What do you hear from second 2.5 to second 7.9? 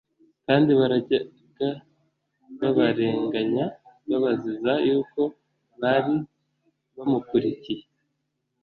babarenganya babaziza yuko bari bamukurikiye.